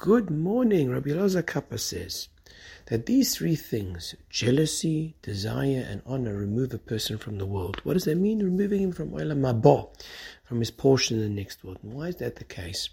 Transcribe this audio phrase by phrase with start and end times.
[0.00, 0.92] Good morning.
[0.92, 2.28] Rabbi Elazar HaKappar says
[2.86, 7.80] that these three things, jealousy, desire, and honor, remove a person from the world.
[7.82, 8.38] What does that mean?
[8.38, 9.88] Removing him from Olam Haba,
[10.44, 11.78] from his portion in the next world.
[11.82, 12.90] And why is that the case?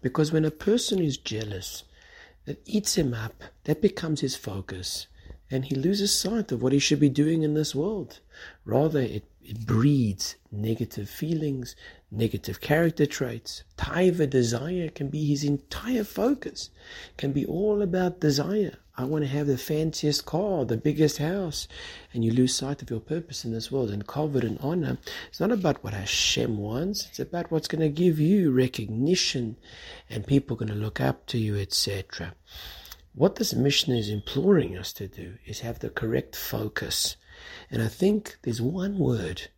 [0.00, 1.84] Because when a person is jealous,
[2.46, 5.08] that eats him up, that becomes his focus,
[5.50, 8.20] and he loses sight of what he should be doing in this world.
[8.64, 11.76] Rather, it it breeds negative feelings,
[12.10, 13.62] negative character traits.
[13.78, 16.70] Taiva desire can be his entire focus,
[17.16, 18.76] can be all about desire.
[18.98, 21.68] I want to have the fanciest car, the biggest house,
[22.12, 23.90] and you lose sight of your purpose in this world.
[23.90, 27.88] And kavod and honor, it's not about what Hashem wants, it's about what's going to
[27.88, 29.56] give you recognition
[30.10, 32.34] and people going to look up to you, etc.
[33.16, 37.16] What this mishnah is imploring us to do is have the correct focus
[37.70, 39.48] and I think there's one word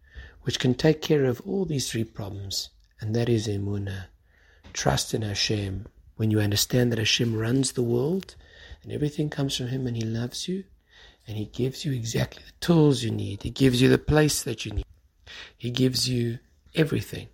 [0.42, 4.06] which can take care of all these three problems, and that is emunah.
[4.72, 5.86] Trust in Hashem.
[6.16, 8.34] When you understand that Hashem runs the world
[8.82, 10.64] and everything comes from Him and He loves you
[11.26, 14.64] and He gives you exactly the tools you need, He gives you the place that
[14.64, 14.86] you need,
[15.56, 16.38] He gives you
[16.74, 17.28] everything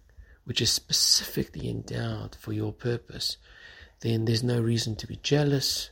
[0.45, 3.39] which is specifically endowed for your purpose,
[4.01, 5.89] then there's no reason to be jealous,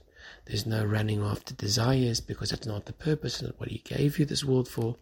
[0.47, 4.25] there's no running after desires because that's not the purpose and what He gave you
[4.25, 4.97] this world for.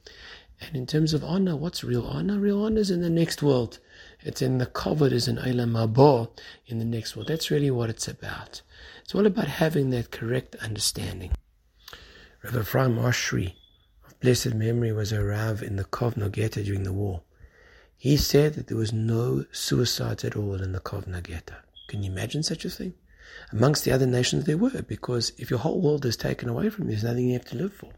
[0.60, 2.38] And in terms of honor, what's real honor?
[2.38, 3.78] Real honor is in the next world.
[4.20, 6.28] It's in the kavod, is in Haba,
[6.66, 7.28] in the next world.
[7.28, 8.60] That's really what it's about.
[9.02, 11.32] It's all about having that correct understanding.
[12.42, 13.54] Rav Ephraim Oshry,
[14.06, 17.22] of blessed memory, was a Rav in the Kovno Ghetto during the war.
[17.96, 21.54] He said that there was no suicides at all in the Kovno Ghetto.
[21.88, 22.94] Can you imagine such a thing?
[23.52, 26.84] Amongst the other nations, there were, because if your whole world is taken away from
[26.84, 27.92] you, there's nothing you have to live for.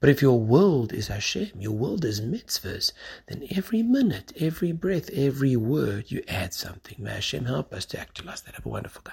[0.00, 2.92] But if your world is Hashem, your world is mitzvahs,
[3.28, 6.96] then every minute, every breath, every word, you add something.
[6.98, 8.54] May Hashem help us to actualize that.
[8.54, 9.10] Have a wonderful day.